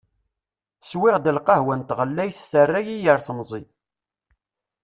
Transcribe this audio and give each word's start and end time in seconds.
Swiɣ-d 0.89 1.25
lqahwa 1.37 1.75
n 1.79 1.81
tɣellayt 1.83 2.47
terra-yi 2.51 2.97
ar 3.11 3.19
temẓi. 3.25 3.63